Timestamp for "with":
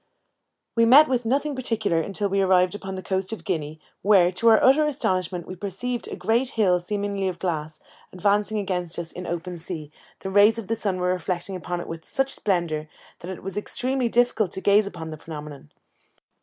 1.07-1.27, 11.87-12.03